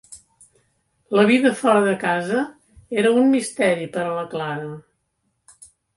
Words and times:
La 1.17 1.25
vida 1.31 1.51
fora 1.59 1.83
de 1.89 1.93
casa 2.05 2.39
era 3.03 3.11
un 3.19 3.29
misteri 3.35 3.87
per 3.99 4.03
a 4.07 4.15
la 4.21 4.25
Clara. 4.33 4.71